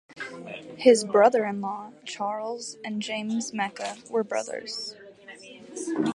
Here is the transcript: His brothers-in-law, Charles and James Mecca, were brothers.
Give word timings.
His 0.77 1.03
brothers-in-law, 1.03 1.91
Charles 2.05 2.75
and 2.83 3.03
James 3.03 3.53
Mecca, 3.53 3.97
were 4.09 4.23
brothers. 4.23 4.95